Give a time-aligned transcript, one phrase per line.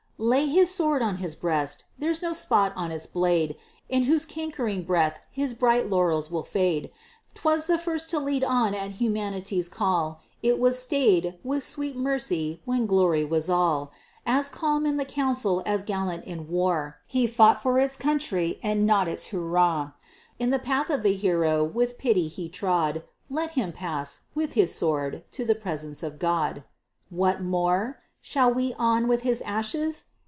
[0.23, 1.85] Lay his sword on his breast!
[1.97, 3.55] There's no spot on its blade
[3.89, 6.91] In whose cankering breath his bright laurels will fade!
[7.33, 12.61] 'Twas the first to lead on at humanity's call It was stay'd with sweet mercy
[12.65, 13.91] when "glory" was all!
[14.23, 18.85] As calm in the council as gallant in war, He fought for its country and
[18.85, 19.93] not its "hurrah!"
[20.37, 24.71] In the path of the hero with pity he trod Let him pass with his
[24.75, 26.63] sword to the presence of God!
[27.09, 27.97] What more?
[28.23, 30.05] Shall we on with his ashes?